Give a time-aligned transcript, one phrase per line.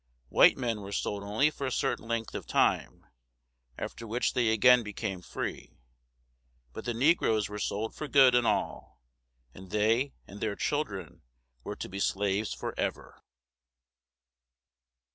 [0.29, 3.05] White men were sold only for a certain length of time,
[3.77, 5.77] after which they again became free;
[6.73, 8.99] but the negroes were sold for good and all,
[9.53, 11.21] and they and their children
[11.63, 13.21] were to be slaves forever.